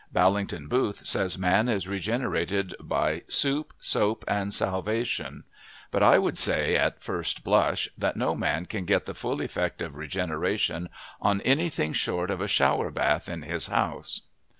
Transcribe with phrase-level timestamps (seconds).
[0.11, 5.43] Ballington Booth says man is regenerated by soup, soap, and salvation.
[5.91, 9.79] But I would say, at first blush, that no man can get the full effect
[9.79, 10.89] of regeneration
[11.21, 14.21] on anything short of a shower bath in his house.